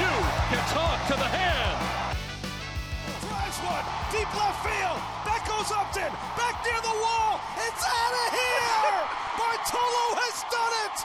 [0.00, 0.12] You
[0.50, 1.78] can talk to the hand.
[3.24, 5.00] Drives one, deep left field.
[5.26, 7.40] That goes Upton, back near the wall.
[7.66, 8.98] It's out of here.
[9.38, 10.96] Bartolo has done it.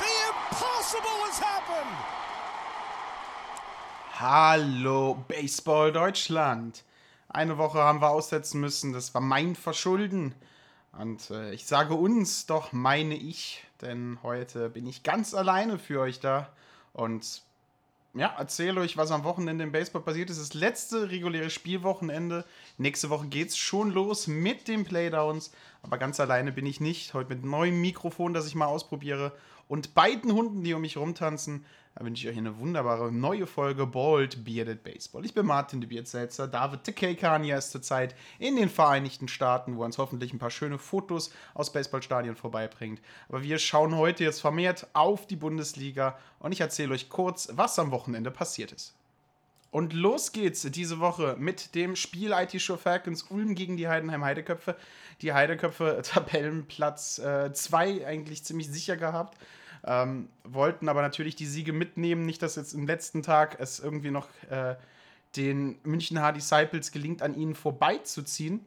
[0.00, 1.96] The impossible has happened.
[4.20, 6.84] Hallo Baseball Deutschland.
[7.28, 10.34] Eine Woche haben wir aussetzen müssen, das war mein Verschulden.
[10.98, 16.00] Und äh, ich sage uns, doch meine ich, denn heute bin ich ganz alleine für
[16.00, 16.48] euch da
[16.92, 17.42] und
[18.14, 20.40] ja, erzähle euch, was am Wochenende im Baseball passiert ist.
[20.40, 22.44] Das letzte reguläre Spielwochenende.
[22.76, 25.52] Nächste Woche geht's schon los mit den Playdowns.
[25.82, 27.14] Aber ganz alleine bin ich nicht.
[27.14, 29.32] Heute mit neuem Mikrofon, das ich mal ausprobiere.
[29.70, 31.64] Und beiden Hunden, die um mich rumtanzen.
[31.94, 35.24] Wünsche ich euch eine wunderbare neue Folge Bald Bearded Baseball.
[35.24, 36.48] Ich bin Martin de Beardselzer.
[36.48, 40.78] David Tekekania ist zurzeit in den Vereinigten Staaten, wo er uns hoffentlich ein paar schöne
[40.78, 43.00] Fotos aus Baseballstadien vorbeibringt.
[43.28, 47.78] Aber wir schauen heute jetzt vermehrt auf die Bundesliga und ich erzähle euch kurz, was
[47.78, 48.99] am Wochenende passiert ist.
[49.70, 54.24] Und los geht's diese Woche mit dem Spiel IT Show Falcons Ulm gegen die Heidenheim
[54.24, 54.76] Heideköpfe.
[55.22, 57.16] Die Heideköpfe Tabellenplatz
[57.52, 59.38] 2 äh, eigentlich ziemlich sicher gehabt.
[59.84, 62.26] Ähm, wollten aber natürlich die Siege mitnehmen.
[62.26, 64.74] Nicht, dass jetzt im letzten Tag es irgendwie noch äh,
[65.36, 68.64] den München Hard Disciples gelingt, an ihnen vorbeizuziehen.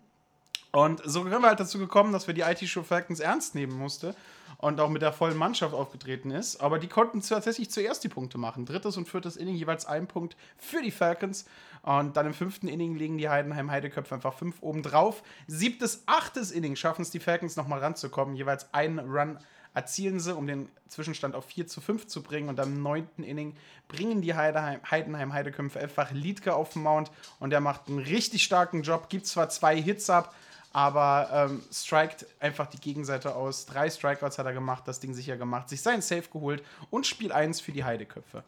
[0.71, 4.15] Und so sind wir halt dazu gekommen, dass wir die IT-Show Falcons ernst nehmen musste
[4.64, 6.61] und auch mit der vollen Mannschaft aufgetreten ist.
[6.61, 8.66] Aber die konnten tatsächlich zuerst die Punkte machen.
[8.66, 11.44] Drittes und viertes Inning jeweils ein Punkt für die Falcons.
[11.81, 15.22] Und dann im fünften Inning legen die Heidenheim Heideköpfe einfach fünf oben drauf.
[15.47, 18.38] Siebtes, achtes Inning schaffen es die Falcons nochmal ranzukommen.
[18.38, 19.38] Jeweils einen Run
[19.73, 22.47] erzielen sie, um den Zwischenstand auf 4 zu 5 zu bringen.
[22.47, 23.57] Und am neunten Inning
[23.90, 27.12] bringen die Heidenheim, Heidenheim Heideköpfe einfach Liedke auf den Mount.
[27.41, 29.09] Und der macht einen richtig starken Job.
[29.09, 30.34] Gibt zwar zwei Hits ab,
[30.73, 33.67] aber ähm, strikt einfach die Gegenseite aus.
[33.67, 37.31] Drei Strikeouts hat er gemacht, das Ding sicher gemacht, sich seinen Safe geholt und Spiel
[37.31, 38.44] 1 für die Heideköpfe.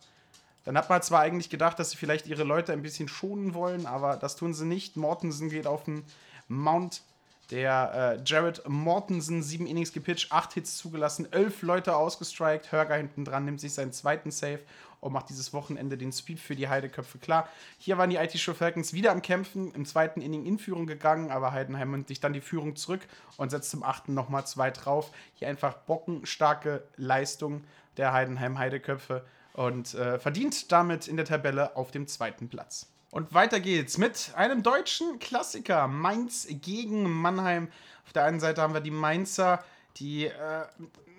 [0.65, 3.85] Dann hat man zwar eigentlich gedacht, dass sie vielleicht ihre Leute ein bisschen schonen wollen,
[3.85, 4.97] aber das tun sie nicht.
[4.97, 6.03] Mortensen geht auf den
[6.47, 7.03] Mount.
[7.51, 12.71] Der äh, Jared Mortensen, sieben Innings gepitcht, acht Hits zugelassen, elf Leute ausgestrikt.
[12.71, 14.61] Hörger hinten dran nimmt sich seinen zweiten Save
[14.99, 17.47] und macht dieses Wochenende den Sweep für die Heideköpfe klar.
[17.77, 21.51] Hier waren die IT-Show Falcons wieder am Kämpfen, im zweiten Inning in Führung gegangen, aber
[21.51, 23.01] Heidenheim nimmt sich dann die Führung zurück
[23.37, 25.11] und setzt zum achten nochmal zwei drauf.
[25.35, 27.63] Hier einfach bockenstarke Leistung
[27.97, 29.23] der Heidenheim Heideköpfe
[29.53, 32.87] und äh, verdient damit in der Tabelle auf dem zweiten Platz.
[33.11, 35.87] Und weiter geht's mit einem deutschen Klassiker.
[35.87, 37.69] Mainz gegen Mannheim.
[38.05, 39.63] Auf der einen Seite haben wir die Mainzer,
[39.97, 40.65] die äh,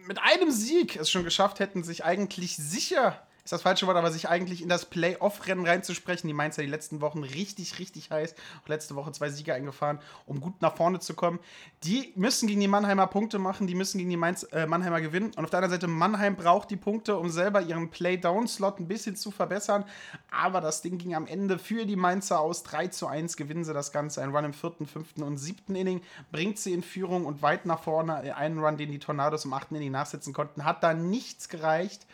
[0.06, 4.10] mit einem Sieg es schon geschafft hätten, sich eigentlich sicher ist das falsche Wort, aber
[4.10, 6.26] sich eigentlich in das Playoff-Rennen reinzusprechen.
[6.26, 8.34] Die Mainzer die letzten Wochen richtig, richtig heiß.
[8.64, 11.38] Auch letzte Woche zwei Siege eingefahren, um gut nach vorne zu kommen.
[11.84, 15.30] Die müssen gegen die Mannheimer Punkte machen, die müssen gegen die Mainz, äh, Mannheimer gewinnen.
[15.36, 19.14] Und auf der anderen Seite, Mannheim braucht die Punkte, um selber ihren Play-Down-Slot ein bisschen
[19.14, 19.84] zu verbessern.
[20.28, 22.64] Aber das Ding ging am Ende für die Mainzer aus.
[22.64, 24.22] 3 zu 1 gewinnen sie das Ganze.
[24.22, 26.02] Ein Run im vierten, fünften und siebten Inning
[26.32, 28.34] bringt sie in Führung und weit nach vorne.
[28.34, 32.08] Einen Run, den die Tornados im achten Inning nachsetzen konnten, hat da nichts gereicht.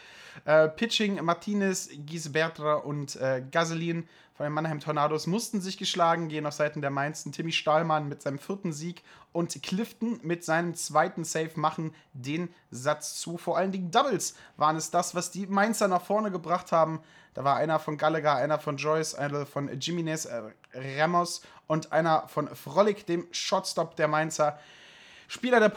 [0.44, 6.46] Äh, Pitching Martinez, Gisbertra und äh, Gasolin von den Mannheim Tornados mussten sich geschlagen gehen
[6.46, 7.32] auf Seiten der Mainzen.
[7.32, 13.20] Timmy Stahlmann mit seinem vierten Sieg und Clifton mit seinem zweiten Save machen den Satz
[13.20, 13.36] zu.
[13.36, 17.00] Vor allen Dingen Doubles waren es das, was die Mainzer nach vorne gebracht haben.
[17.34, 20.42] Da war einer von Gallagher, einer von Joyce, einer von Jimenez äh,
[20.74, 24.58] Ramos und einer von Frolic, dem Shotstop der Mainzer.
[25.34, 25.72] Spieler der,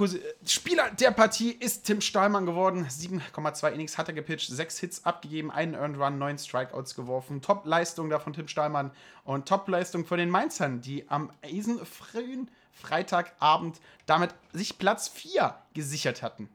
[0.46, 2.86] Spieler der Partie ist Tim Stahlmann geworden.
[2.90, 7.42] 7,2 Innings hat er gepitcht, 6 Hits abgegeben, einen Earned Run, 9 Strikeouts geworfen.
[7.42, 8.92] Top-Leistung da von Tim Stahlmann
[9.24, 11.32] und Top-Leistung von den Mainzern, die am
[11.86, 16.50] frühen Freitagabend damit sich Platz 4 gesichert hatten.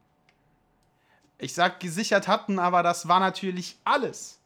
[1.39, 4.37] Ich sag gesichert hatten, aber das war natürlich alles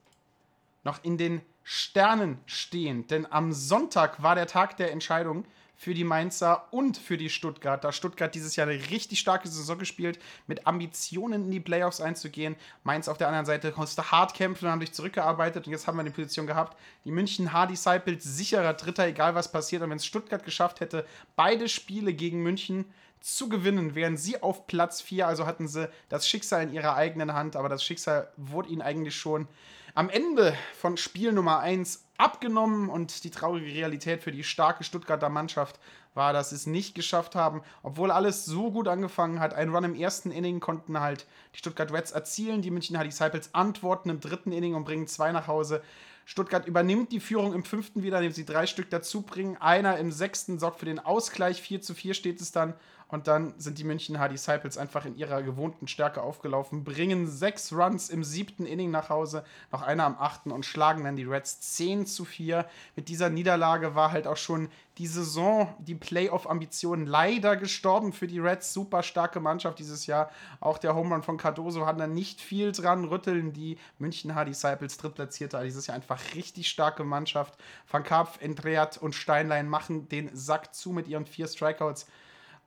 [0.85, 5.43] noch in den Sternen stehend, denn am Sonntag war der Tag der Entscheidung
[5.75, 7.91] für die Mainzer und für die Stuttgarter.
[7.91, 12.55] Stuttgart dieses Jahr eine richtig starke Saison gespielt, mit Ambitionen in die Playoffs einzugehen.
[12.83, 15.97] Mainz auf der anderen Seite musste hart kämpfen und haben sich zurückgearbeitet und jetzt haben
[15.97, 16.77] wir eine Position gehabt.
[17.03, 19.81] Die München Hard Disciples sicherer Dritter, egal was passiert.
[19.81, 21.05] Und wenn es Stuttgart geschafft hätte,
[21.35, 22.85] beide Spiele gegen München
[23.19, 25.27] zu gewinnen, wären sie auf Platz 4.
[25.27, 29.15] Also hatten sie das Schicksal in ihrer eigenen Hand, aber das Schicksal wurde ihnen eigentlich
[29.15, 29.47] schon
[29.95, 35.29] am Ende von Spiel Nummer 1 abgenommen und die traurige Realität für die starke Stuttgarter
[35.29, 35.79] Mannschaft
[36.13, 39.53] war, dass sie es nicht geschafft haben, obwohl alles so gut angefangen hat.
[39.53, 44.09] Ein Run im ersten Inning konnten halt die Stuttgart Reds erzielen, die München Disciples antworten
[44.09, 45.81] im dritten Inning und bringen zwei nach Hause.
[46.25, 49.57] Stuttgart übernimmt die Führung im fünften wieder, indem sie drei Stück dazu bringen.
[49.57, 51.61] Einer im sechsten sorgt für den Ausgleich.
[51.61, 52.73] 4 zu 4 steht es dann.
[53.07, 57.71] Und dann sind die München Hard Disciples einfach in ihrer gewohnten Stärke aufgelaufen, bringen sechs
[57.71, 61.61] Runs im siebten Inning nach Hause, noch einer am achten und schlagen dann die Reds
[61.61, 62.65] 10 zu 4.
[62.95, 68.39] Mit dieser Niederlage war halt auch schon die Saison, die Playoff-Ambitionen leider gestorben für die
[68.39, 68.73] Reds.
[68.73, 70.31] Super starke Mannschaft dieses Jahr.
[70.59, 73.51] Auch der Home Run von Cardoso hat da nicht viel dran rütteln.
[73.51, 77.55] Die München Hard Disciples drittplatzierte dieses Jahr einfach richtig starke Mannschaft.
[77.91, 82.07] Van Karpf, Endreat und Steinlein machen den Sack zu mit ihren vier Strikeouts.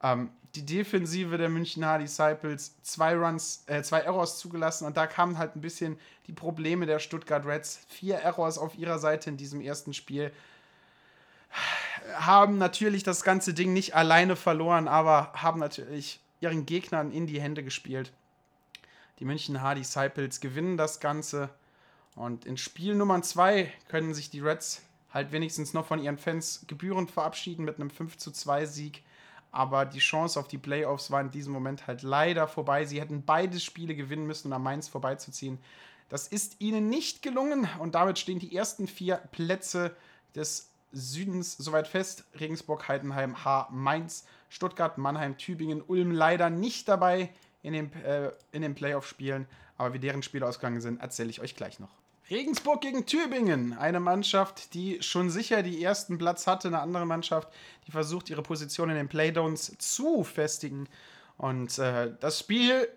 [0.03, 5.39] Ähm, die Defensive der Münchner Disciples zwei Runs, äh, zwei Errors zugelassen und da kamen
[5.39, 7.81] halt ein bisschen die Probleme der Stuttgart Reds.
[7.89, 10.33] Vier Errors auf ihrer Seite in diesem ersten Spiel.
[12.15, 17.41] Haben natürlich das ganze Ding nicht alleine verloren, aber haben natürlich ihren Gegnern in die
[17.41, 18.13] Hände gespielt.
[19.19, 21.51] Die München Disciples gewinnen das Ganze
[22.15, 26.65] und in Spiel Nummer 2 können sich die Reds halt wenigstens noch von ihren Fans
[26.67, 29.03] gebührend verabschieden mit einem 5 zu 2 Sieg
[29.59, 32.85] aber die Chance auf die Playoffs war in diesem Moment halt leider vorbei.
[32.85, 35.59] Sie hätten beide Spiele gewinnen müssen, um an Mainz vorbeizuziehen.
[36.09, 39.97] Das ist ihnen nicht gelungen und damit stehen die ersten vier Plätze
[40.37, 42.23] des Südens soweit fest.
[42.39, 47.29] Regensburg, Heidenheim, H, Mainz, Stuttgart, Mannheim, Tübingen, Ulm leider nicht dabei
[47.65, 49.49] in den, äh, in den Playoff-Spielen.
[49.77, 51.91] Aber wie deren Spiele ausgegangen sind, erzähle ich euch gleich noch.
[52.31, 53.73] Regensburg gegen Tübingen.
[53.73, 56.69] Eine Mannschaft, die schon sicher die ersten Platz hatte.
[56.69, 57.49] Eine andere Mannschaft,
[57.87, 60.89] die versucht, ihre Position in den Playdowns zu festigen.
[61.39, 62.89] Und äh, das Spiel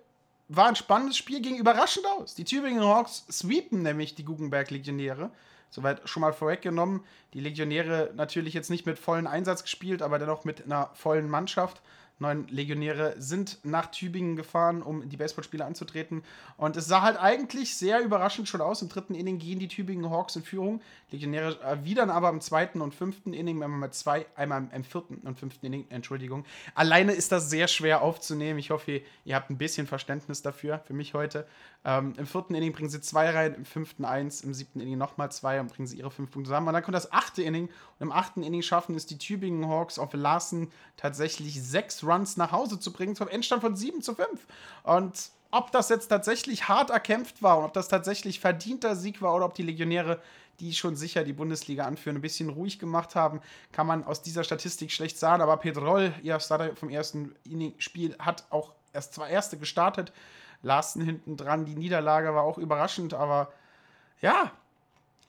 [0.49, 2.35] war ein spannendes Spiel, ging überraschend aus.
[2.35, 5.31] Die Tübingen Hawks sweepen nämlich die Guggenberg-Legionäre.
[5.69, 7.05] Soweit schon mal vorweggenommen.
[7.33, 11.81] Die Legionäre natürlich jetzt nicht mit vollen Einsatz gespielt, aber dennoch mit einer vollen Mannschaft
[12.19, 16.23] neun Legionäre sind nach Tübingen gefahren, um die Baseballspiele anzutreten.
[16.57, 18.81] Und es sah halt eigentlich sehr überraschend schon aus.
[18.81, 20.81] Im dritten Inning gehen die Tübingen Hawks in Führung.
[21.09, 25.39] Legionäre erwidern aber im zweiten und fünften Inning, einmal mit zwei, einmal im vierten und
[25.39, 26.45] fünften Inning, Entschuldigung.
[26.75, 28.59] Alleine ist das sehr schwer aufzunehmen.
[28.59, 31.47] Ich hoffe, ihr habt ein bisschen Verständnis dafür, für mich heute.
[31.83, 35.31] Ähm, Im vierten Inning bringen sie zwei rein, im fünften eins, im siebten Inning nochmal
[35.31, 36.67] zwei und bringen sie ihre fünf Punkte zusammen.
[36.67, 39.97] Und dann kommt das achte Inning und im achten Inning schaffen es die Tübingen Hawks
[39.97, 44.27] auf Larsen tatsächlich sechs Runs nach Hause zu bringen, zum Endstand von 7 zu 5.
[44.83, 49.35] Und ob das jetzt tatsächlich hart erkämpft war und ob das tatsächlich verdienter Sieg war
[49.35, 50.21] oder ob die Legionäre,
[50.59, 53.41] die schon sicher die Bundesliga anführen, ein bisschen ruhig gemacht haben,
[53.71, 55.41] kann man aus dieser Statistik schlecht sagen.
[55.41, 57.35] Aber Pedrol, ihr Starter vom ersten
[57.79, 60.13] Spiel, hat auch erst zwei Erste gestartet.
[60.61, 61.65] Larsen hinten dran.
[61.65, 63.51] Die Niederlage war auch überraschend, aber
[64.21, 64.51] ja,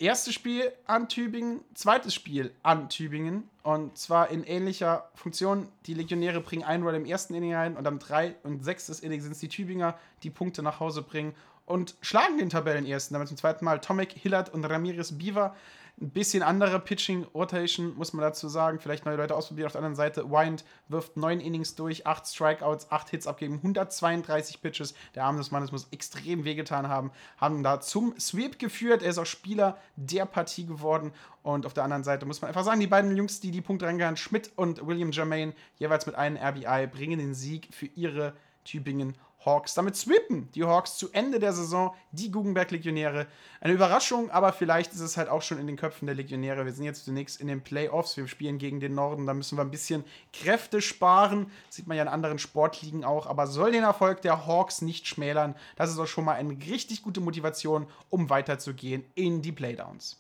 [0.03, 3.49] erstes Spiel an Tübingen, zweites Spiel an Tübingen.
[3.63, 5.69] Und zwar in ähnlicher Funktion.
[5.87, 9.21] Die Legionäre bringen ein Run im ersten Inning rein und am drei und sechstes Inning
[9.21, 11.35] sind es die Tübinger, die Punkte nach Hause bringen
[11.65, 13.15] und schlagen den Tabellenersten.
[13.15, 15.55] Damit zum zweiten Mal Tomek, Hillard und Ramirez Beaver
[16.01, 18.81] ein bisschen andere Pitching Rotation, muss man dazu sagen.
[18.81, 19.67] Vielleicht neue Leute ausprobieren.
[19.67, 24.61] Auf der anderen Seite, Wind wirft neun Innings durch, acht Strikeouts, acht Hits abgeben, 132
[24.61, 24.95] Pitches.
[25.15, 27.13] Der Arm des Mannes muss extrem wehgetan haben.
[27.37, 29.03] Haben da zum Sweep geführt.
[29.03, 31.13] Er ist auch Spieler der Partie geworden.
[31.43, 33.87] Und auf der anderen Seite muss man einfach sagen, die beiden Jungs, die die Punkte
[33.87, 39.17] reingehauen, Schmidt und William Germain, jeweils mit einem RBI, bringen den Sieg für ihre Tübingen
[39.45, 39.75] Hawks.
[39.75, 43.27] Damit sweepen die Hawks zu Ende der Saison die Guggenberg-Legionäre.
[43.61, 46.65] Eine Überraschung, aber vielleicht ist es halt auch schon in den Köpfen der Legionäre.
[46.65, 48.17] Wir sind jetzt zunächst in den Playoffs.
[48.17, 49.27] Wir spielen gegen den Norden.
[49.27, 51.51] Da müssen wir ein bisschen Kräfte sparen.
[51.67, 53.27] Das sieht man ja in anderen Sportligen auch.
[53.27, 55.55] Aber soll den Erfolg der Hawks nicht schmälern.
[55.77, 60.19] Das ist auch schon mal eine richtig gute Motivation, um weiterzugehen in die Playdowns.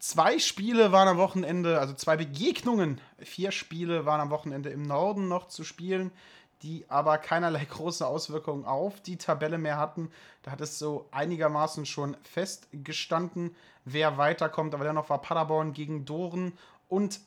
[0.00, 3.00] Zwei Spiele waren am Wochenende, also zwei Begegnungen.
[3.18, 6.12] Vier Spiele waren am Wochenende im Norden noch zu spielen
[6.62, 10.10] die aber keinerlei große Auswirkungen auf die Tabelle mehr hatten.
[10.42, 14.74] Da hat es so einigermaßen schon festgestanden, wer weiterkommt.
[14.74, 16.52] Aber dennoch war Paderborn gegen Doren
[16.88, 17.20] und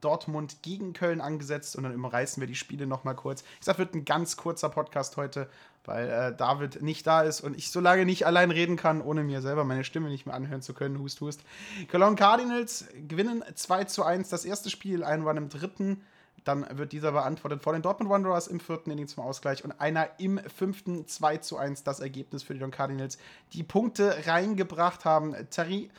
[0.00, 3.42] Dortmund gegen Köln angesetzt und dann umreißen wir die Spiele nochmal kurz.
[3.60, 5.48] Ich sag, wird ein ganz kurzer Podcast heute,
[5.84, 9.22] weil äh, David nicht da ist und ich so lange nicht allein reden kann, ohne
[9.22, 10.98] mir selber meine Stimme nicht mehr anhören zu können.
[10.98, 11.42] Hust, hust.
[11.90, 16.04] Cologne Cardinals gewinnen 2 zu 1 das erste Spiel, ein war im dritten.
[16.46, 20.08] Dann wird dieser beantwortet vor den Dortmund Wanderers im vierten Inning zum Ausgleich und einer
[20.18, 23.18] im fünften 2 zu 1 das Ergebnis für die Don Cardinals,
[23.52, 25.34] die Punkte reingebracht haben.
[25.50, 25.90] Terry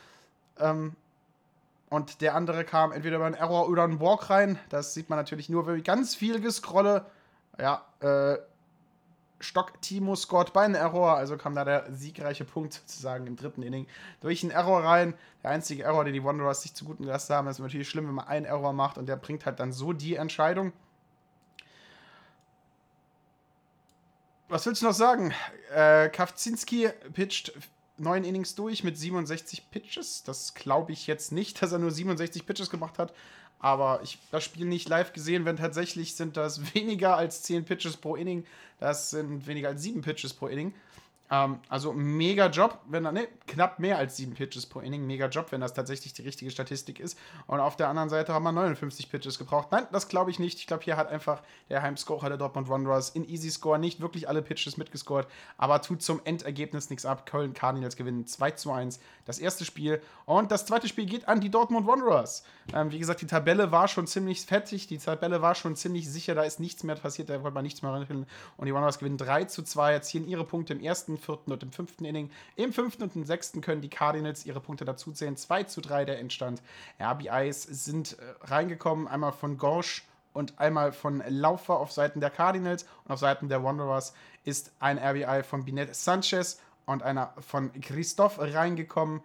[0.58, 0.96] ähm,
[1.90, 4.58] und der andere kam entweder über einen Error oder einen Walk rein.
[4.70, 7.04] Das sieht man natürlich nur, wenn ich ganz viel gescrolle.
[7.60, 8.38] Ja, äh,
[9.40, 13.62] Stock Timo scored bei einem Error, also kam da der siegreiche Punkt sozusagen im dritten
[13.62, 13.86] Inning
[14.20, 15.14] durch einen Error rein.
[15.42, 18.26] Der einzige Error, den die Wanderers sich zuguten gelassen haben, ist natürlich schlimm, wenn man
[18.26, 20.72] einen Error macht und der bringt halt dann so die Entscheidung.
[24.48, 25.34] Was willst du noch sagen?
[25.74, 27.52] Äh, Kawczynski pitcht
[27.98, 30.22] neun Innings durch mit 67 Pitches.
[30.22, 33.12] Das glaube ich jetzt nicht, dass er nur 67 Pitches gemacht hat.
[33.60, 37.96] Aber ich das Spiel nicht live gesehen, wenn tatsächlich sind das weniger als 10 Pitches
[37.96, 38.44] pro Inning.
[38.80, 40.74] Das sind weniger als 7 Pitches pro Inning.
[41.30, 45.06] Ähm, also mega Job, wenn er, ne, knapp mehr als 7 Pitches pro Inning.
[45.06, 47.18] Mega Job, wenn das tatsächlich die richtige Statistik ist.
[47.46, 49.68] Und auf der anderen Seite haben wir 59 Pitches gebraucht.
[49.70, 50.58] Nein, das glaube ich nicht.
[50.58, 54.28] Ich glaube, hier hat einfach der Heimscorer der Dortmund Wanderers in Easy Score nicht wirklich
[54.28, 57.26] alle Pitches mitgescored, aber tut zum Endergebnis nichts ab.
[57.26, 60.00] Köln Cardinals gewinnen 2 zu 1 das erste Spiel.
[60.24, 62.44] Und das zweite Spiel geht an die Dortmund Wanderers.
[62.72, 64.86] Ähm, wie gesagt, die Tabelle war schon ziemlich fettig.
[64.86, 66.34] Die Tabelle war schon ziemlich sicher.
[66.34, 67.28] Da ist nichts mehr passiert.
[67.28, 68.26] Da wollte man nichts mehr reinfinden.
[68.56, 71.72] Und die Wanderers gewinnen 3 zu 2, erzielen ihre Punkte im ersten, vierten und im
[71.72, 72.30] fünften Inning.
[72.56, 75.36] Im fünften und im sechsten können die Cardinals ihre Punkte dazuzählen.
[75.36, 76.62] 2 zu 3 der Endstand.
[77.00, 79.08] RBIs sind äh, reingekommen.
[79.08, 83.64] Einmal von Gorsch und einmal von Laufer auf Seiten der Cardinals und auf Seiten der
[83.64, 89.20] Wanderers ist ein RBI von Binet Sanchez und einer von Christoph reingekommen.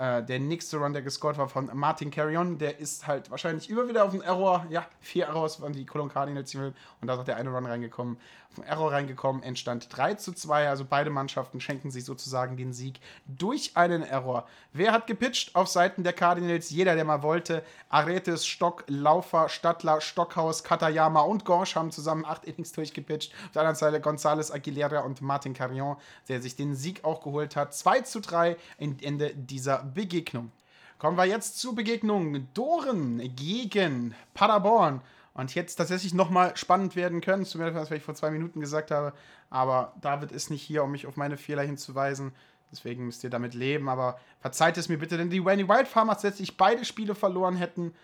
[0.00, 3.88] Äh, der nächste Run, der gescored war von Martin Carrion, der ist halt wahrscheinlich immer
[3.88, 4.64] wieder auf den Error.
[4.70, 8.16] Ja, vier Errors waren die Cologne Cardinals und da ist auch der eine Run reingekommen.
[8.50, 10.68] Auf den Error reingekommen, entstand 3 zu 2.
[10.68, 14.46] Also beide Mannschaften schenken sich sozusagen den Sieg durch einen Error.
[14.72, 16.70] Wer hat gepitcht auf Seiten der Cardinals?
[16.70, 17.64] Jeder, der mal wollte.
[17.90, 23.34] Aretes, Stock, Laufer, Stadler, Stockhaus, Katayama und Gorsch haben zusammen acht Innings durchgepitcht.
[23.46, 25.96] Auf der anderen Seite González Aguilera und Martin Carrion,
[26.28, 27.74] der sich den Sieg auch geholt hat.
[27.74, 30.52] 2 zu 3 Ende dieser Begegnung.
[30.98, 35.00] Kommen wir jetzt zur Begegnung Doren gegen Paderborn.
[35.34, 39.12] Und jetzt tatsächlich nochmal spannend werden können, zumindest was ich vor zwei Minuten gesagt habe.
[39.50, 42.32] Aber David ist nicht hier, um mich auf meine Fehler hinzuweisen.
[42.72, 43.88] Deswegen müsst ihr damit leben.
[43.88, 47.94] Aber verzeiht es mir bitte, denn die Wendy Wild Farmers letztlich beide Spiele verloren hätten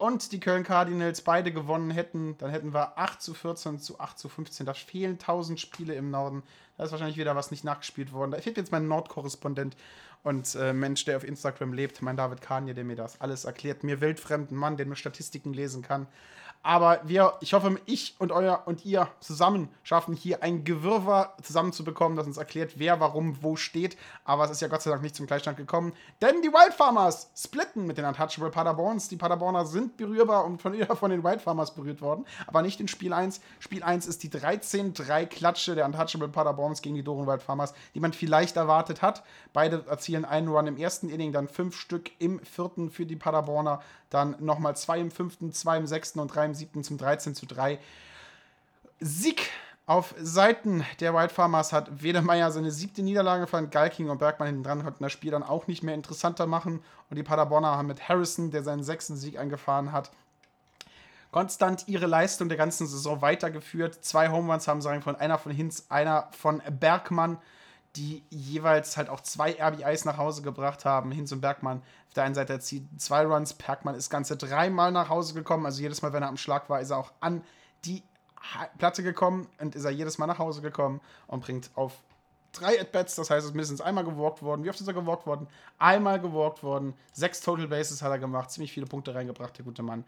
[0.00, 4.18] und die Köln Cardinals beide gewonnen hätten, dann hätten wir 8 zu 14 zu 8
[4.18, 4.64] zu 15.
[4.64, 6.42] Da fehlen 1000 Spiele im Norden.
[6.78, 8.30] Da ist wahrscheinlich wieder was nicht nachgespielt worden.
[8.30, 9.76] Da fehlt jetzt mein Nordkorrespondent
[10.22, 13.84] und äh, Mensch, der auf Instagram lebt, mein David Kanye, der mir das alles erklärt.
[13.84, 16.06] Mir wildfremden Mann, der nur Statistiken lesen kann.
[16.62, 22.18] Aber wir, ich hoffe, ich und euer und ihr zusammen schaffen hier ein Gewirrwarr zusammenzubekommen,
[22.18, 23.96] das uns erklärt, wer warum wo steht.
[24.24, 25.94] Aber es ist ja Gott sei Dank nicht zum Gleichstand gekommen.
[26.20, 29.08] Denn die Wild Farmers splitten mit den Untouchable Paderborns.
[29.08, 32.26] Die Paderborner sind berührbar und von, von den Wild Farmers berührt worden.
[32.46, 33.40] Aber nicht in Spiel 1.
[33.58, 38.12] Spiel 1 ist die 13-3-Klatsche der Untouchable Paderborns gegen die Doren Wild Farmers, die man
[38.12, 39.22] vielleicht erwartet hat.
[39.54, 43.80] Beide erzielen einen Run im ersten Inning, dann fünf Stück im vierten für die Paderborner.
[44.10, 47.46] Dann nochmal zwei im fünften, zwei im sechsten und drei im siebten zum 13 zu
[47.46, 47.78] 3.
[48.98, 49.50] Sieg
[49.86, 54.62] auf Seiten der Wild Farmers hat Wedemeyer seine siebte Niederlage von Galking und Bergmann hinten
[54.62, 56.82] dran, konnten das Spiel dann auch nicht mehr interessanter machen.
[57.08, 60.12] Und die Paderborner haben mit Harrison, der seinen sechsten Sieg eingefahren hat,
[61.32, 64.04] konstant ihre Leistung der ganzen Saison weitergeführt.
[64.04, 67.38] Zwei Home Runs haben sie von einer von Hinz, einer von Bergmann
[67.96, 71.10] die jeweils halt auch zwei RBIs nach Hause gebracht haben.
[71.10, 73.54] Hinz und Bergmann auf der einen Seite erzielt zwei Runs.
[73.54, 75.66] Bergmann ist ganze dreimal nach Hause gekommen.
[75.66, 77.42] Also jedes Mal, wenn er am Schlag war, ist er auch an
[77.84, 78.02] die
[78.78, 81.92] Platte gekommen und ist er jedes Mal nach Hause gekommen und bringt auf
[82.52, 84.64] drei At-Bats, das heißt, es ist mindestens einmal gewalkt worden.
[84.64, 85.46] Wie oft ist er gewalkt worden?
[85.78, 86.94] Einmal gewalkt worden.
[87.12, 90.04] Sechs Total Bases hat er gemacht, ziemlich viele Punkte reingebracht, der gute Mann.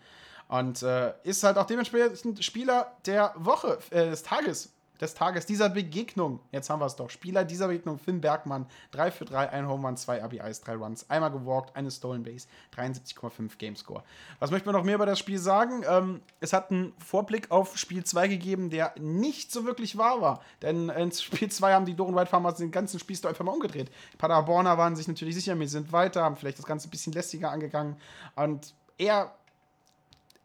[0.48, 5.68] Und äh, ist halt auch dementsprechend Spieler der Woche, äh, des Tages des Tages, dieser
[5.68, 6.40] Begegnung.
[6.52, 7.10] Jetzt haben wir es doch.
[7.10, 8.66] Spieler dieser Begegnung, Finn Bergmann.
[8.92, 11.10] 3 für 3, ein Home Run, 2 RBIs, 3 Runs.
[11.10, 14.04] Einmal gewalkt, eine Stolen Base, 73,5 Gamescore.
[14.38, 15.82] Was möchte man noch mehr über das Spiel sagen?
[15.88, 20.40] Ähm, es hat einen Vorblick auf Spiel 2 gegeben, der nicht so wirklich wahr war.
[20.62, 23.90] Denn in Spiel 2 haben die Doren White Farmers den ganzen Spiel einfach mal umgedreht.
[24.18, 27.50] Paderborner waren sich natürlich sicher, wir sind weiter, haben vielleicht das Ganze ein bisschen lästiger
[27.50, 27.96] angegangen.
[28.36, 29.34] Und er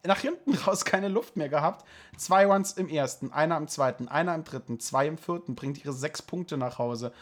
[0.04, 1.84] nach hinten raus keine Luft mehr gehabt.
[2.16, 5.92] Zwei Runs im ersten, einer im zweiten, einer im dritten, zwei im vierten, bringt ihre
[5.92, 7.12] sechs Punkte nach Hause.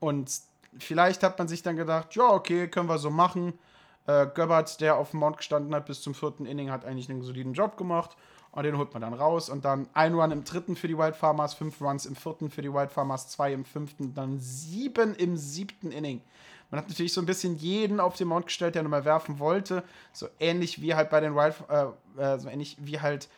[0.00, 0.30] Und
[0.78, 3.58] vielleicht hat man sich dann gedacht, ja, okay, können wir so machen.
[4.06, 7.22] Äh, Göbbert, der auf dem Mount gestanden hat bis zum vierten Inning, hat eigentlich einen
[7.22, 8.16] soliden Job gemacht.
[8.52, 9.50] Und den holt man dann raus.
[9.50, 12.62] Und dann ein Run im dritten für die Wild Farmers, fünf Runs im vierten für
[12.62, 16.22] die Wild Farmers, zwei im fünften, dann sieben im siebten Inning.
[16.70, 19.84] Man hat natürlich so ein bisschen jeden auf den Mount gestellt, der nochmal werfen wollte.
[20.12, 23.28] So ähnlich wie halt bei den Wild, äh, äh, so ähnlich wie halt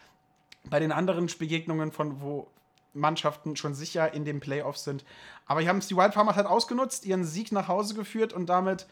[0.69, 2.49] bei den anderen Begegnungen von wo
[2.95, 5.05] Mannschaften schon sicher in den Playoffs sind.
[5.47, 8.47] Aber hier haben es die Wild Farmers halt ausgenutzt, ihren Sieg nach Hause geführt und
[8.47, 8.87] damit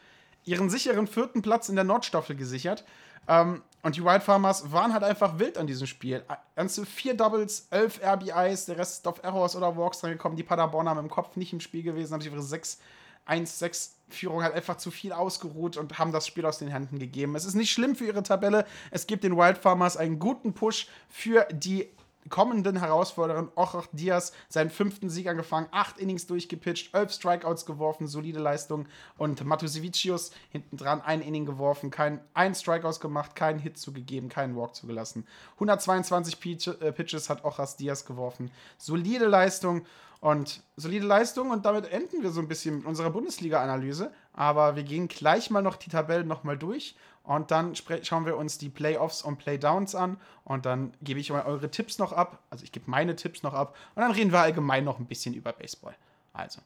[0.45, 2.85] ihren sicheren vierten Platz in der Nordstaffel gesichert.
[3.29, 6.25] Ähm, und die Wild Farmers waren halt einfach wild an diesem Spiel.
[6.55, 10.37] Ganze vier Doubles, elf RBIs, der Rest auf Errors oder Walks reingekommen.
[10.37, 12.43] Die Paderborner haben im Kopf nicht im Spiel gewesen, haben sich ihre
[14.11, 17.35] 6-1-6-Führung halt einfach zu viel ausgeruht und haben das Spiel aus den Händen gegeben.
[17.35, 18.67] Es ist nicht schlimm für ihre Tabelle.
[18.91, 21.89] Es gibt den Wild Farmers einen guten Push für die
[22.29, 28.41] kommenden Herausforderin Ochach Diaz seinen fünften Sieg angefangen, acht Innings durchgepitcht, elf Strikeouts geworfen, solide
[28.41, 28.87] Leistung
[29.19, 34.57] und Matusevicius hinten dran ein Inning geworfen, kein ein Strikeouts gemacht, keinen Hit zugegeben, keinen
[34.57, 35.27] Walk zugelassen.
[35.55, 39.87] 122 Pitch, äh, Pitches hat Ochas Diaz geworfen, solide Leistung
[40.21, 44.13] und solide Leistung und damit enden wir so ein bisschen mit unserer Bundesliga-Analyse.
[44.33, 48.57] Aber wir gehen gleich mal noch die Tabellen nochmal durch und dann schauen wir uns
[48.57, 52.39] die Playoffs und Playdowns an und dann gebe ich mal eure Tipps noch ab.
[52.51, 55.35] Also ich gebe meine Tipps noch ab und dann reden wir allgemein noch ein bisschen
[55.35, 55.97] über Baseball.
[56.33, 56.61] Also,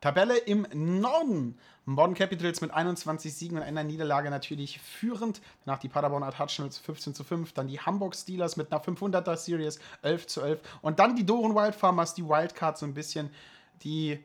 [0.00, 1.58] Tabelle im Norden.
[1.84, 5.40] Modern Capitals mit 21 Siegen und einer Niederlage natürlich führend.
[5.64, 7.52] Danach die Paderborn Attachments 15 zu 5.
[7.52, 10.60] Dann die Hamburg Steelers mit einer 500er Series 11 zu 11.
[10.82, 13.30] Und dann die Doren Wild Farmers, die Wildcards so ein bisschen,
[13.82, 14.22] die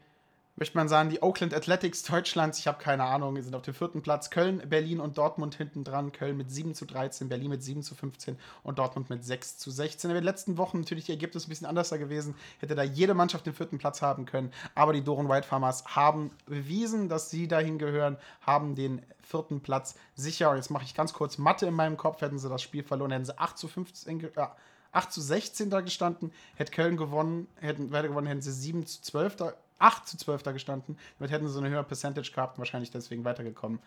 [0.55, 4.01] möchte man sagen, die Oakland Athletics Deutschlands, ich habe keine Ahnung, sind auf dem vierten
[4.03, 4.29] Platz.
[4.29, 6.11] Köln, Berlin und Dortmund hinten dran.
[6.11, 9.71] Köln mit 7 zu 13, Berlin mit 7 zu 15 und Dortmund mit 6 zu
[9.71, 10.11] 16.
[10.11, 12.35] In den letzten Wochen natürlich die Ergebnisse ein bisschen anders gewesen.
[12.59, 14.51] Hätte da jede Mannschaft den vierten Platz haben können.
[14.75, 19.95] Aber die Doron White Farmers haben bewiesen, dass sie dahin gehören, haben den vierten Platz
[20.15, 20.51] sicher.
[20.51, 22.21] Und jetzt mache ich ganz kurz Mathe in meinem Kopf.
[22.21, 24.47] Hätten sie das Spiel verloren, hätten sie 8 zu 15 äh,
[24.91, 26.31] 8 zu 16 da gestanden.
[26.55, 29.53] Hätte Köln gewonnen, hätten weiter gewonnen, hätten sie 7 zu 12 da
[29.83, 30.97] 8 zu 12 da gestanden.
[31.19, 33.79] Damit hätten sie so eine höhere Percentage gehabt und wahrscheinlich deswegen weitergekommen.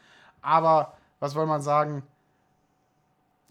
[0.42, 2.02] Aber was soll man sagen?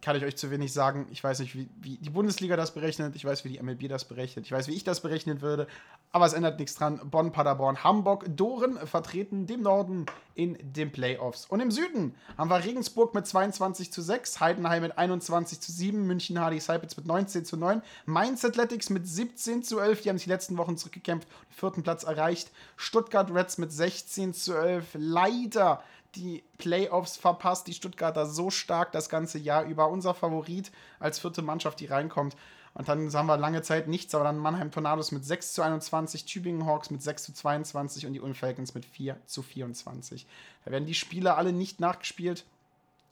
[0.02, 1.08] Kann ich euch zu wenig sagen.
[1.12, 3.16] Ich weiß nicht, wie, wie die Bundesliga das berechnet.
[3.16, 4.46] Ich weiß, wie die MLB das berechnet.
[4.46, 5.68] Ich weiß, wie ich das berechnen würde.
[6.12, 7.02] Aber es ändert nichts dran.
[7.10, 11.46] Bonn, Paderborn, Hamburg, Doren vertreten dem Norden in den Playoffs.
[11.46, 16.06] Und im Süden haben wir Regensburg mit 22 zu 6, Heidenheim mit 21 zu 7,
[16.06, 20.18] München Hardy Cypets mit 19 zu 9, Mainz Athletics mit 17 zu 11, die haben
[20.18, 22.52] sich die letzten Wochen zurückgekämpft, den vierten Platz erreicht.
[22.76, 25.82] Stuttgart Reds mit 16 zu 11, leider
[26.16, 27.68] die Playoffs verpasst.
[27.68, 29.90] Die Stuttgarter so stark das ganze Jahr über.
[29.90, 32.36] Unser Favorit als vierte Mannschaft, die reinkommt.
[32.76, 36.26] Und dann haben wir lange Zeit nichts, aber dann Mannheim Tornados mit 6 zu 21,
[36.26, 40.28] Tübingen Hawks mit 6 zu 22 und die Ulm Falcons mit 4 zu 24.
[40.66, 42.46] Da werden die Spiele alle nicht nachgespielt.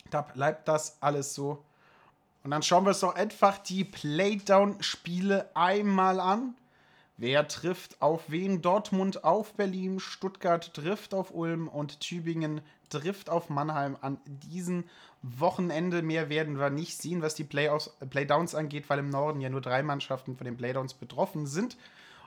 [0.09, 1.63] Da bleibt das alles so.
[2.43, 6.55] Und dann schauen wir uns doch einfach die Playdown-Spiele einmal an.
[7.23, 8.61] Wer trifft auf wen?
[8.61, 12.59] Dortmund auf Berlin, Stuttgart trifft auf Ulm und Tübingen
[12.89, 14.83] trifft auf Mannheim an diesem
[15.21, 16.01] Wochenende.
[16.01, 19.61] Mehr werden wir nicht sehen, was die Playoffs, Playdowns angeht, weil im Norden ja nur
[19.61, 21.77] drei Mannschaften von den Playdowns betroffen sind.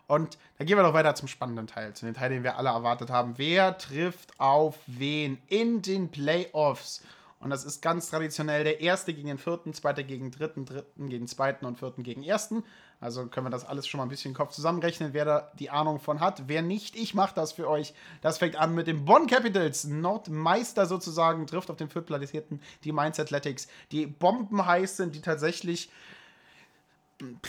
[0.07, 2.71] Und da gehen wir doch weiter zum spannenden Teil, zu dem Teil, den wir alle
[2.71, 3.35] erwartet haben.
[3.37, 7.03] Wer trifft auf wen in den Playoffs?
[7.39, 11.27] Und das ist ganz traditionell der Erste gegen den Vierten, Zweiter gegen Dritten, Dritten gegen
[11.27, 12.65] Zweiten und Vierten gegen Ersten.
[12.99, 15.69] Also können wir das alles schon mal ein bisschen im Kopf zusammenrechnen, wer da die
[15.69, 16.45] Ahnung von hat.
[16.47, 17.93] Wer nicht, ich mache das für euch.
[18.23, 19.85] Das fängt an mit den Bonn Capitals.
[19.85, 25.91] Nordmeister sozusagen trifft auf den viertplatzierten, die Mainz Athletics, die bombenheiß sind, die tatsächlich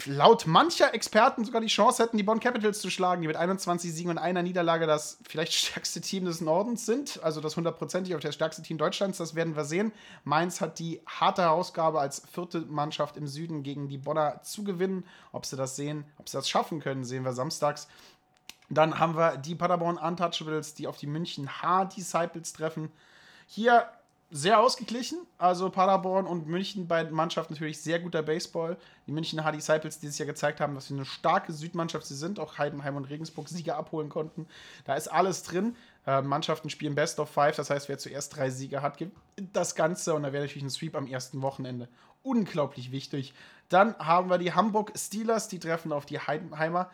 [0.06, 3.92] laut mancher Experten sogar die Chance hätten, die Bonn Capitals zu schlagen, die mit 21
[3.92, 7.20] Siegen und einer Niederlage das vielleicht stärkste Team des Nordens sind.
[7.22, 9.92] Also das hundertprozentig auf das stärkste Team Deutschlands, das werden wir sehen.
[10.24, 15.04] Mainz hat die harte Herausgabe als vierte Mannschaft im Süden gegen die Bonner zu gewinnen.
[15.32, 17.88] Ob sie das sehen, ob sie das schaffen können, sehen wir samstags.
[18.70, 22.90] Dann haben wir die Paderborn Untouchables, die auf die München H-Disciples treffen.
[23.46, 23.86] Hier
[24.30, 25.18] sehr ausgeglichen.
[25.38, 28.76] Also Paderborn und München, beide Mannschaften natürlich sehr guter Baseball.
[29.06, 32.38] Die München Hard Disciples dieses Jahr gezeigt haben, dass sie eine starke Südmannschaft sie sind,
[32.38, 34.46] auch Heidenheim und Regensburg Sieger abholen konnten.
[34.84, 35.76] Da ist alles drin.
[36.06, 39.14] Äh, Mannschaften spielen Best of Five, das heißt, wer zuerst drei Siege hat, gewinnt
[39.52, 40.14] das Ganze.
[40.14, 41.88] Und da wäre natürlich ein Sweep am ersten Wochenende
[42.22, 43.32] unglaublich wichtig.
[43.68, 46.90] Dann haben wir die Hamburg Steelers, die treffen auf die Heidenheimer.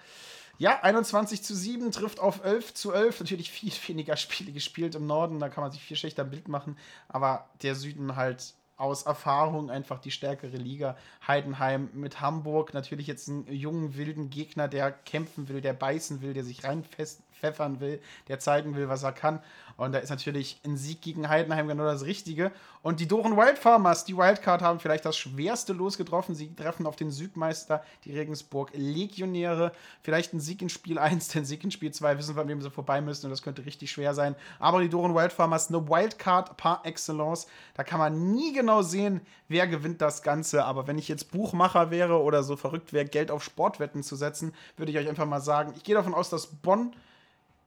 [0.58, 3.20] Ja, 21 zu 7 trifft auf 11 zu 11.
[3.20, 6.48] Natürlich viel weniger Spiele gespielt im Norden, da kann man sich viel schlechter ein Bild
[6.48, 6.76] machen.
[7.08, 10.96] Aber der Süden halt aus Erfahrung einfach die stärkere Liga.
[11.26, 16.34] Heidenheim mit Hamburg natürlich jetzt einen jungen, wilden Gegner, der kämpfen will, der beißen will,
[16.34, 19.40] der sich reinpfeffern will, der zeigen will, was er kann.
[19.76, 22.52] Und da ist natürlich ein Sieg gegen Heidenheim genau das Richtige.
[22.82, 26.34] Und die Doren Wildfarmers, die Wildcard, haben vielleicht das schwerste Los getroffen.
[26.34, 29.72] Sie treffen auf den Südmeister, die Regensburg Legionäre.
[30.02, 32.62] Vielleicht ein Sieg in Spiel 1, den Sieg in Spiel 2 wissen wir, an wem
[32.62, 33.26] sie vorbei müssen.
[33.26, 34.36] Und das könnte richtig schwer sein.
[34.58, 37.46] Aber die Doren Wildfarmers, eine Wildcard par excellence.
[37.74, 40.64] Da kann man nie genau sehen, wer gewinnt das Ganze.
[40.64, 44.54] Aber wenn ich jetzt Buchmacher wäre oder so verrückt wäre, Geld auf Sportwetten zu setzen,
[44.76, 46.94] würde ich euch einfach mal sagen, ich gehe davon aus, dass Bonn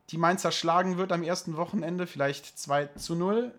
[0.10, 3.54] die Mainzer schlagen wird am ersten Wochenende, vielleicht 2 zu 0.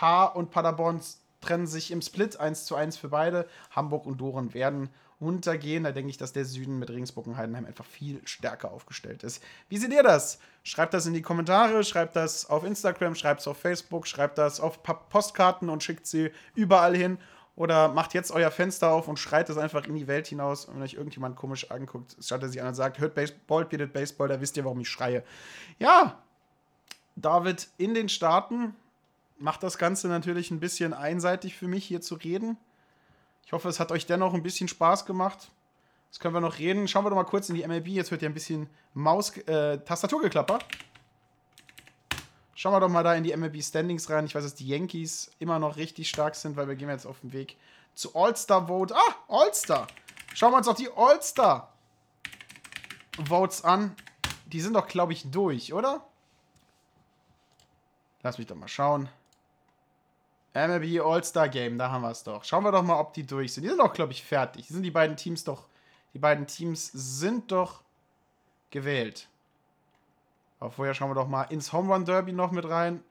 [0.00, 1.00] H und Paderborn
[1.40, 3.48] trennen sich im Split 1 zu 1 für beide.
[3.70, 4.88] Hamburg und Doren werden
[5.20, 5.84] untergehen.
[5.84, 9.42] Da denke ich, dass der Süden mit Regensburg und Heidenheim einfach viel stärker aufgestellt ist.
[9.68, 10.38] Wie seht ihr das?
[10.62, 14.60] Schreibt das in die Kommentare, schreibt das auf Instagram, schreibt es auf Facebook, schreibt das
[14.60, 17.18] auf Postkarten und schickt sie überall hin.
[17.56, 20.64] Oder macht jetzt euer Fenster auf und schreit es einfach in die Welt hinaus.
[20.64, 23.92] Und wenn euch irgendjemand komisch anguckt, schaut er sich an und sagt, hört Baseball, bietet
[23.92, 25.22] Baseball, da wisst ihr, warum ich schreie.
[25.78, 26.20] Ja,
[27.14, 28.74] David in den Staaten
[29.38, 32.56] macht das Ganze natürlich ein bisschen einseitig für mich, hier zu reden.
[33.46, 35.50] Ich hoffe, es hat euch dennoch ein bisschen Spaß gemacht.
[36.06, 36.86] Jetzt können wir noch reden.
[36.88, 37.88] Schauen wir doch mal kurz in die MLB.
[37.88, 39.80] Jetzt wird ja ein bisschen Maus, äh.
[42.56, 44.26] Schauen wir doch mal da in die MLB Standings rein.
[44.26, 47.20] Ich weiß, dass die Yankees immer noch richtig stark sind, weil wir gehen jetzt auf
[47.20, 47.56] den Weg
[47.94, 48.94] zu All-Star Vote.
[48.94, 49.88] Ah, All-Star.
[50.34, 51.72] Schauen wir uns doch die All-Star
[53.18, 53.94] Votes an.
[54.46, 56.06] Die sind doch, glaube ich, durch, oder?
[58.22, 59.08] Lass mich doch mal schauen.
[60.54, 62.44] MLB All-Star Game, da haben wir es doch.
[62.44, 63.64] Schauen wir doch mal, ob die durch sind.
[63.64, 64.66] Die sind doch, glaube ich, fertig.
[64.66, 65.66] Die sind die beiden Teams doch.
[66.14, 67.82] Die beiden Teams sind doch
[68.70, 69.28] gewählt.
[70.60, 73.02] Aber vorher schauen wir doch mal ins Home Run Derby noch mit rein.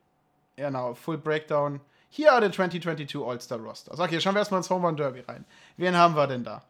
[0.55, 1.81] Genau, Full Breakdown.
[2.09, 3.99] Hier the 2022 All-Star Rosters.
[3.99, 5.43] Okay, schauen wir erstmal ins Home Run Derby rein.
[5.75, 6.63] Wen haben wir denn da?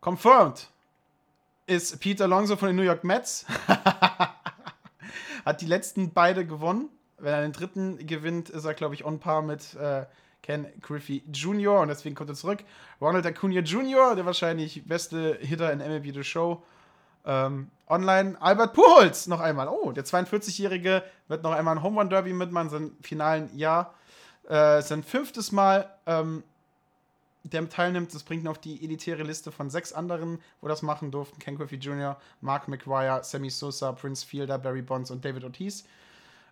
[0.00, 0.68] Confirmed
[1.66, 3.44] ist Pete Alonso von den New York Mets.
[5.44, 6.88] Hat die letzten beide gewonnen.
[7.18, 10.04] Wenn er den dritten gewinnt, ist er, glaube ich, on par mit äh,
[10.42, 11.80] Ken Griffey Jr.
[11.80, 12.64] Und deswegen kommt er zurück.
[13.00, 16.62] Ronald Acuna Jr., der wahrscheinlich beste Hitter in MLB The Show.
[17.24, 19.68] Ähm, online Albert Puholz noch einmal.
[19.68, 23.94] Oh, der 42-Jährige wird noch einmal ein Home Run Derby mitmachen, sein finalen Jahr.
[24.48, 26.42] Äh, sein fünftes Mal, ähm,
[27.44, 28.14] der teilnimmt.
[28.14, 31.56] Das bringt ihn auf die elitäre Liste von sechs anderen, wo das machen durften: Ken
[31.56, 35.84] Griffey Jr., Mark McGuire, Sammy Sosa, Prince Fielder, Barry Bonds und David Ortiz.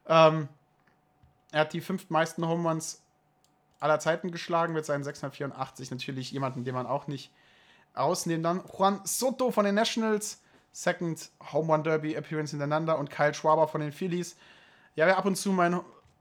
[0.07, 0.49] Ähm,
[1.53, 3.03] er hat die fünf meisten Home Runs
[3.81, 5.91] aller Zeiten geschlagen mit seinen 684.
[5.91, 7.31] Natürlich jemanden, den man auch nicht
[7.95, 8.43] ausnehmen.
[8.43, 10.41] Dann Juan Soto von den Nationals
[10.73, 14.37] Second Home Run Derby Appearance hintereinander und Kyle Schwaber von den Phillies.
[14.95, 15.81] Ja, wer ab und zu meinen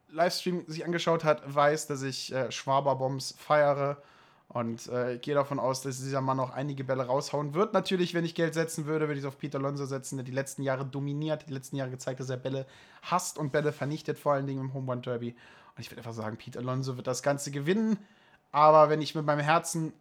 [0.09, 4.01] Livestream sich angeschaut hat, weiß, dass ich äh, Schwaber-Bombs feiere
[4.53, 7.73] und äh, gehe davon aus, dass dieser Mann noch einige Bälle raushauen wird.
[7.73, 10.33] Natürlich, wenn ich Geld setzen würde, würde ich es auf Peter Alonso setzen, der die
[10.33, 12.65] letzten Jahre dominiert, die letzten Jahre gezeigt, dass er Bälle
[13.01, 15.29] hasst und Bälle vernichtet, vor allen Dingen im Home Run Derby.
[15.29, 17.97] Und ich würde einfach sagen, Peter Alonso wird das Ganze gewinnen.
[18.51, 19.93] Aber wenn ich mit meinem Herzen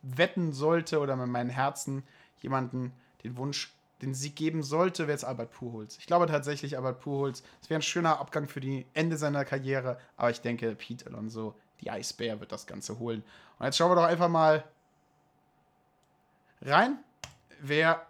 [0.00, 2.02] wetten sollte oder mit meinem Herzen
[2.40, 2.92] jemanden
[3.24, 5.98] den Wunsch, den Sieg geben sollte, wäre es Albert Pujols.
[5.98, 7.42] Ich glaube tatsächlich Albert Pujols.
[7.60, 11.54] Es wäre ein schöner Abgang für die Ende seiner Karriere, aber ich denke, Pete Alonso,
[11.80, 13.22] die Eisbär, wird das Ganze holen.
[13.58, 14.64] Und jetzt schauen wir doch einfach mal
[16.62, 16.98] rein,
[17.60, 18.06] wer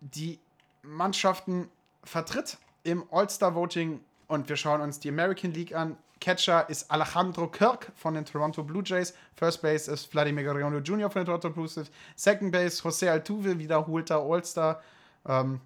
[0.00, 0.38] die
[0.82, 1.68] Mannschaften
[2.04, 4.00] vertritt im All-Star-Voting.
[4.28, 5.96] Und wir schauen uns die American League an.
[6.20, 9.14] Catcher ist Alejandro Kirk von den Toronto Blue Jays.
[9.34, 11.10] First Base ist Vladimir Guerrero Jr.
[11.10, 11.90] von den Toronto Blue Jays.
[12.14, 14.82] Second Base José Altuve, wiederholter All-Star.
[15.26, 15.60] Ähm,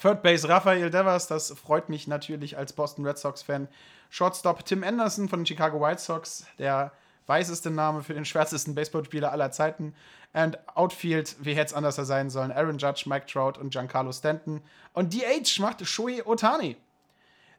[0.00, 3.68] Third Base Rafael Devers, das freut mich natürlich als Boston Red Sox-Fan.
[4.12, 6.92] Shortstop Tim Anderson von den Chicago White Sox, der
[7.28, 9.94] weißeste Name für den schwärzesten Baseballspieler aller Zeiten.
[10.34, 14.60] Und Outfield, wie hätte es anders sein sollen, Aaron Judge, Mike Trout und Giancarlo Stanton.
[14.92, 16.76] Und DH macht Shohei Otani.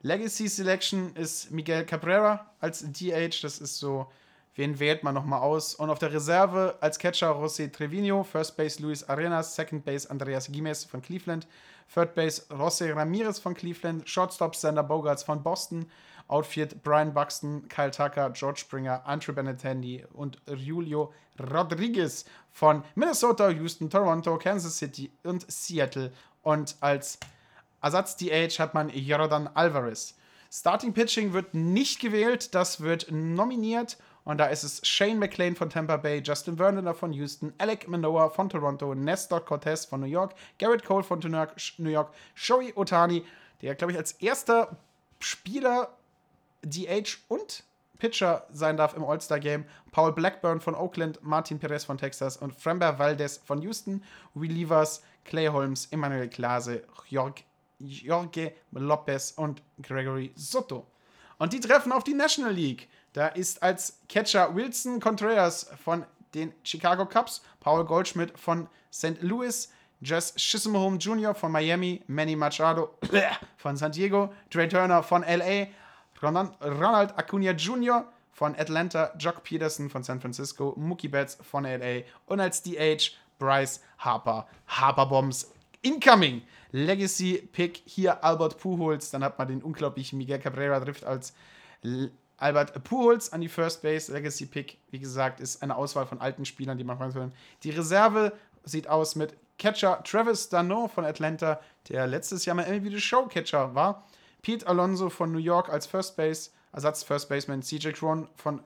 [0.04, 3.42] Legacy Selection ist Miguel Cabrera als DH.
[3.42, 4.06] Das ist so,
[4.54, 5.74] wen wählt man nochmal aus?
[5.74, 10.52] Und auf der Reserve als Catcher José Trevino, First Base Luis Arenas, Second Base Andreas
[10.52, 11.48] Gimes von Cleveland,
[11.92, 15.90] Third Base José Ramirez von Cleveland, Shortstop Sander Bogarts von Boston,
[16.28, 23.90] Outfield Brian Buxton, Kyle Tucker, George Springer, Andre Benintendi und Julio Rodriguez von Minnesota, Houston,
[23.90, 26.12] Toronto, Kansas City und Seattle.
[26.42, 27.20] Und als
[27.82, 30.16] Ersatz-DH hat man Jordan Alvarez.
[30.52, 33.98] Starting Pitching wird nicht gewählt, das wird nominiert.
[34.24, 38.30] Und da ist es Shane McLean von Tampa Bay, Justin Verlander von Houston, Alec Manoa
[38.30, 43.26] von Toronto, Nestor Cortez von New York, Garrett Cole von New York, Shoei Otani,
[43.62, 44.78] der, glaube ich, als erster
[45.20, 45.98] Spieler
[46.64, 47.64] DH und
[48.00, 49.66] Pitcher sein darf im All-Star-Game.
[49.92, 54.04] Paul Blackburn von Oakland, Martin Perez von Texas und Frember Valdez von Houston.
[54.36, 57.44] Relievers Clay Holmes, Emmanuel Klase, Jorge,
[57.80, 60.86] Jorge Lopez und Gregory Soto.
[61.38, 62.90] Und die treffen auf die National League.
[63.14, 69.22] Da ist als Catcher Wilson Contreras von den Chicago Cubs, Paul Goldschmidt von St.
[69.22, 69.70] Louis,
[70.02, 71.34] Jess Chisholm Jr.
[71.34, 72.98] von Miami, Manny Machado
[73.58, 75.68] von San Diego, Trey Turner von LA,
[76.24, 78.06] Ronald Acuna Jr.
[78.32, 83.82] von Atlanta, Jock Peterson von San Francisco, Mookie Betts von LA und als DH Bryce
[83.98, 84.48] Harper.
[84.68, 86.42] Harper Bombs incoming.
[86.72, 89.12] Legacy Pick hier Albert Pujols.
[89.12, 91.34] Dann hat man den unglaublichen Miguel Cabrera trifft als
[92.38, 94.12] Albert Pujols an die First Base.
[94.12, 97.34] Legacy Pick, wie gesagt, ist eine Auswahl von alten Spielern, die man fragen können.
[97.64, 98.34] Die Reserve
[98.64, 101.60] sieht aus mit Catcher Travis Dano von Atlanta,
[101.90, 104.08] der letztes Jahr mal irgendwie der Showcatcher war.
[104.44, 107.64] Pete Alonso von New York als First Base, Ersatz First Baseman.
[107.64, 108.62] CJ Cron von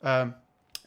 [0.00, 0.26] äh,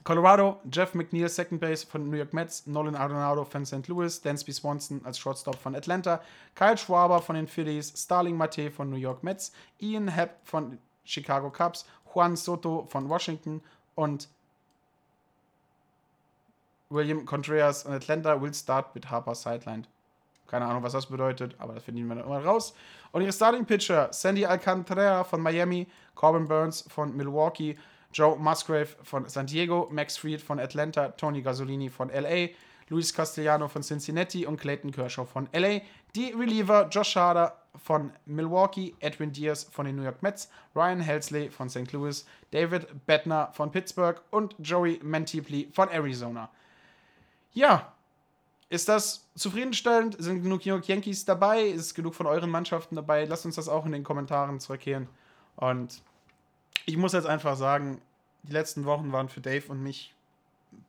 [0.04, 3.88] Colorado, Jeff McNeil, Second Base von New York Mets, Nolan Arenado von St.
[3.88, 6.22] Louis, Dansby Swanson als Shortstop von Atlanta,
[6.54, 11.50] Kyle Schwaber von den Phillies, Starling Mate von New York Mets, Ian Happ von Chicago
[11.50, 13.62] Cubs, Juan Soto von Washington
[13.96, 14.28] und
[16.90, 19.88] William Contreras von Atlanta will start mit Harper sidelined.
[20.48, 22.74] Keine Ahnung, was das bedeutet, aber das finden wir dann immer raus.
[23.12, 27.78] Und ihre Starting Pitcher, Sandy Alcantara von Miami, Corbin Burns von Milwaukee,
[28.14, 32.50] Joe Musgrave von San Diego, Max Fried von Atlanta, Tony Gasolini von LA,
[32.90, 35.82] Luis Castellano von Cincinnati und Clayton Kershaw von LA.
[36.16, 41.50] Die Reliever Josh Harder von Milwaukee, Edwin Diaz von den New York Mets, Ryan Helsley
[41.50, 41.92] von St.
[41.92, 46.50] Louis, David Bettner von Pittsburgh und Joey Mantipli von Arizona.
[47.54, 47.95] Ja,
[48.76, 50.18] ist das zufriedenstellend?
[50.20, 51.62] Sind genug Yankees dabei?
[51.62, 53.26] Ist genug von euren Mannschaften dabei?
[53.26, 55.08] Lasst uns das auch in den Kommentaren zurückkehren.
[55.56, 56.02] Und
[56.86, 58.02] ich muss jetzt einfach sagen,
[58.44, 60.14] die letzten Wochen waren für Dave und mich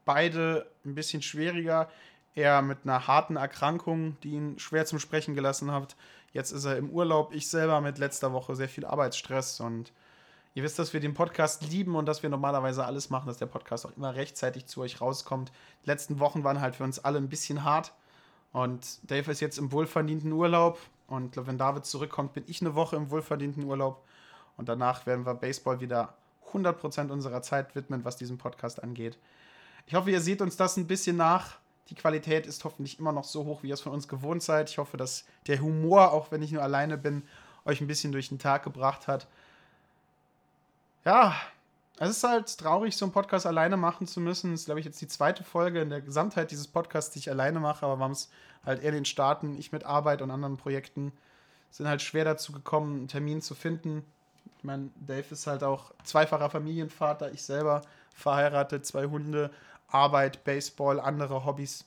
[0.05, 1.89] beide ein bisschen schwieriger.
[2.35, 5.97] Er mit einer harten Erkrankung, die ihn schwer zum Sprechen gelassen hat.
[6.33, 7.33] Jetzt ist er im Urlaub.
[7.33, 9.93] Ich selber mit letzter Woche sehr viel Arbeitsstress und
[10.57, 13.45] ihr wisst, dass wir den Podcast lieben und dass wir normalerweise alles machen, dass der
[13.45, 15.53] Podcast auch immer rechtzeitig zu euch rauskommt.
[15.85, 17.93] Die letzten Wochen waren halt für uns alle ein bisschen hart
[18.53, 22.97] und Dave ist jetzt im wohlverdienten Urlaub und wenn David zurückkommt, bin ich eine Woche
[22.97, 24.03] im wohlverdienten Urlaub
[24.57, 26.15] und danach werden wir Baseball wieder
[26.55, 29.19] 100% unserer Zeit widmen, was diesen Podcast angeht.
[29.87, 31.59] Ich hoffe, ihr seht uns das ein bisschen nach.
[31.91, 34.71] Die Qualität ist hoffentlich immer noch so hoch, wie ihr es von uns gewohnt seid.
[34.71, 37.25] Ich hoffe, dass der Humor, auch wenn ich nur alleine bin,
[37.67, 39.27] euch ein bisschen durch den Tag gebracht hat.
[41.07, 41.37] Ja,
[42.01, 44.51] es ist halt traurig, so einen Podcast alleine machen zu müssen.
[44.51, 47.31] Das ist, glaube ich, jetzt die zweite Folge in der Gesamtheit dieses Podcasts, die ich
[47.31, 48.29] alleine mache, aber wir haben es
[48.65, 51.13] halt eher den Starten, ich mit Arbeit und anderen Projekten,
[51.71, 54.05] sind halt schwer dazu gekommen, einen Termin zu finden.
[54.59, 59.53] Ich meine, Dave ist halt auch zweifacher Familienvater, ich selber verheiratet, zwei Hunde,
[59.87, 61.85] Arbeit, Baseball, andere Hobbys.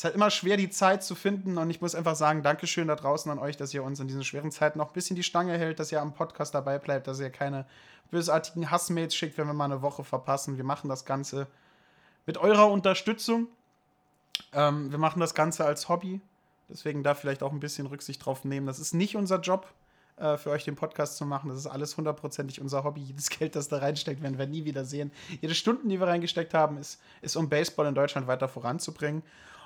[0.00, 2.88] Es ist halt immer schwer, die Zeit zu finden und ich muss einfach sagen, Dankeschön
[2.88, 5.22] da draußen an euch, dass ihr uns in diesen schweren Zeiten noch ein bisschen die
[5.22, 7.66] Stange hält, dass ihr am Podcast dabei bleibt, dass ihr keine
[8.10, 10.56] bösartigen Hassmails schickt, wenn wir mal eine Woche verpassen.
[10.56, 11.48] Wir machen das Ganze
[12.24, 13.48] mit eurer Unterstützung.
[14.54, 16.22] Ähm, wir machen das Ganze als Hobby.
[16.70, 18.66] Deswegen da vielleicht auch ein bisschen Rücksicht drauf nehmen.
[18.66, 19.70] Das ist nicht unser Job,
[20.16, 21.50] äh, für euch den Podcast zu machen.
[21.50, 23.00] Das ist alles hundertprozentig unser Hobby.
[23.08, 25.12] Jedes Geld, das da reinsteckt, werden wir nie wieder sehen.
[25.42, 29.22] Jede Stunden, die wir reingesteckt haben, ist, ist um Baseball in Deutschland weiter voranzubringen.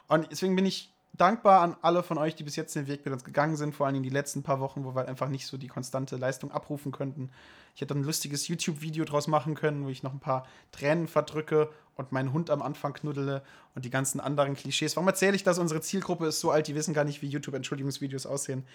[0.08, 3.14] Und deswegen bin ich dankbar an alle von euch, die bis jetzt den Weg mit
[3.14, 5.68] uns gegangen sind, vor allem die letzten paar Wochen, wo wir einfach nicht so die
[5.68, 7.30] konstante Leistung abrufen könnten.
[7.74, 11.70] Ich hätte ein lustiges YouTube-Video draus machen können, wo ich noch ein paar Tränen verdrücke
[11.96, 13.42] und meinen Hund am Anfang knuddele
[13.74, 14.96] und die ganzen anderen Klischees.
[14.96, 15.58] Warum erzähle ich das?
[15.58, 18.66] Unsere Zielgruppe ist so alt, die wissen gar nicht, wie YouTube-Entschuldigungsvideos aussehen.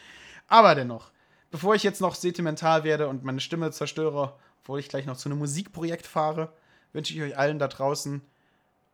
[0.48, 1.12] Aber dennoch,
[1.52, 5.28] bevor ich jetzt noch sentimental werde und meine Stimme zerstöre, obwohl ich gleich noch zu
[5.28, 6.54] einem Musikprojekt fahre,
[6.94, 8.22] wünsche ich euch allen da draußen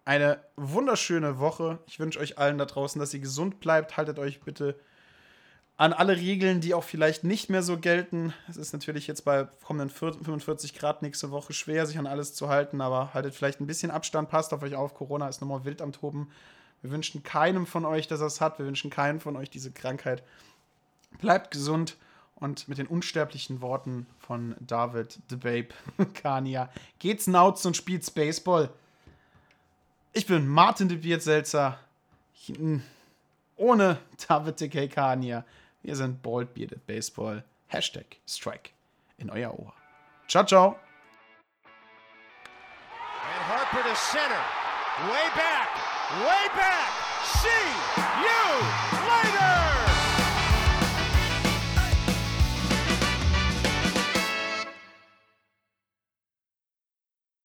[0.05, 1.79] eine wunderschöne Woche.
[1.87, 3.97] Ich wünsche euch allen da draußen, dass ihr gesund bleibt.
[3.97, 4.75] Haltet euch bitte
[5.77, 8.33] an alle Regeln, die auch vielleicht nicht mehr so gelten.
[8.47, 12.47] Es ist natürlich jetzt bei kommenden 45 Grad nächste Woche schwer, sich an alles zu
[12.47, 14.93] halten, aber haltet vielleicht ein bisschen Abstand, passt auf euch auf.
[14.93, 16.29] Corona ist nochmal wild am Toben.
[16.81, 18.59] Wir wünschen keinem von euch, dass er es hat.
[18.59, 20.23] Wir wünschen keinem von euch diese Krankheit.
[21.19, 21.97] Bleibt gesund
[22.35, 25.69] und mit den unsterblichen Worten von David the Babe
[26.13, 28.69] Kania geht's nauts und spielt's Baseball.
[30.17, 31.77] Ich bin Martin de Biertselzer.
[33.57, 33.97] Ohne
[34.29, 35.43] David de Kekania.
[35.83, 37.43] Wir sind Bald Bearded Baseball.
[37.67, 38.71] Hashtag Strike
[39.17, 39.73] in euer Ohr.
[40.29, 40.79] Ciao, ciao.
[43.23, 44.39] And Harper to center.
[45.11, 45.67] Way back.
[46.23, 46.91] Way back.
[47.25, 47.67] See
[48.23, 48.94] you.